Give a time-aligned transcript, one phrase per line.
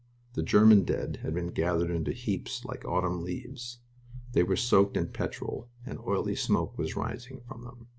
[0.33, 3.81] The German dead had been gathered into heaps like autumn leaves.
[4.31, 7.85] They were soaked in petrol and oily smoke was rising from them....